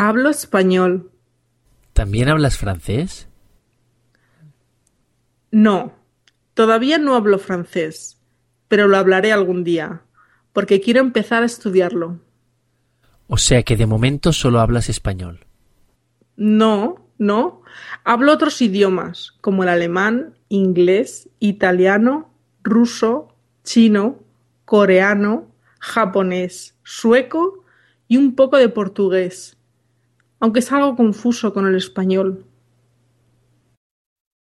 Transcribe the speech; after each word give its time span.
Hablo 0.00 0.30
español. 0.30 1.10
¿También 1.92 2.28
hablas 2.28 2.56
francés? 2.56 3.26
No, 5.50 5.92
todavía 6.54 6.98
no 6.98 7.16
hablo 7.16 7.40
francés, 7.40 8.16
pero 8.68 8.86
lo 8.86 8.96
hablaré 8.96 9.32
algún 9.32 9.64
día, 9.64 10.02
porque 10.52 10.80
quiero 10.80 11.00
empezar 11.00 11.42
a 11.42 11.46
estudiarlo. 11.46 12.20
O 13.26 13.38
sea 13.38 13.64
que 13.64 13.76
de 13.76 13.86
momento 13.86 14.32
solo 14.32 14.60
hablas 14.60 14.88
español. 14.88 15.46
No, 16.36 17.10
no. 17.18 17.62
Hablo 18.04 18.32
otros 18.32 18.62
idiomas, 18.62 19.32
como 19.40 19.64
el 19.64 19.68
alemán, 19.68 20.34
inglés, 20.48 21.28
italiano, 21.40 22.32
ruso, 22.62 23.34
chino, 23.64 24.20
coreano, 24.64 25.48
japonés, 25.80 26.76
sueco 26.84 27.64
y 28.06 28.16
un 28.16 28.36
poco 28.36 28.58
de 28.58 28.68
portugués, 28.68 29.57
aunque 30.40 30.60
es 30.60 30.72
algo 30.72 30.96
confuso 30.96 31.52
con 31.52 31.66
el 31.66 31.74
español. 31.74 32.44